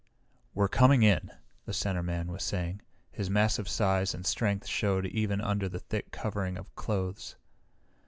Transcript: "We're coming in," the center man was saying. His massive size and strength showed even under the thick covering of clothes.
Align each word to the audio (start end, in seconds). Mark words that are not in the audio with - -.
"We're 0.55 0.67
coming 0.67 1.03
in," 1.03 1.29
the 1.65 1.73
center 1.73 2.01
man 2.01 2.31
was 2.31 2.41
saying. 2.41 2.81
His 3.11 3.29
massive 3.29 3.69
size 3.69 4.15
and 4.15 4.25
strength 4.25 4.65
showed 4.65 5.05
even 5.05 5.39
under 5.39 5.69
the 5.69 5.77
thick 5.79 6.09
covering 6.09 6.57
of 6.57 6.73
clothes. 6.73 7.35